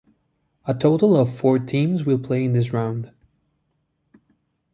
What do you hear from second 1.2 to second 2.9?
four teams will play in this